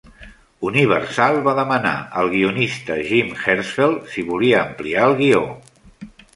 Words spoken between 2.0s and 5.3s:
al guionista Jim Herzfeld si volia ampliar el